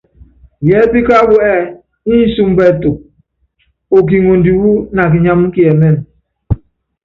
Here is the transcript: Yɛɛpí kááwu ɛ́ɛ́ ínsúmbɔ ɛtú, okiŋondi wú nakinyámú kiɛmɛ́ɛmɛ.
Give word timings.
Yɛɛpí 0.67 0.99
kááwu 1.07 1.35
ɛ́ɛ́ 1.51 1.71
ínsúmbɔ 2.17 2.61
ɛtú, 2.71 2.91
okiŋondi 3.97 4.51
wú 4.61 4.71
nakinyámú 4.95 5.45
kiɛmɛ́ɛmɛ. 5.55 5.99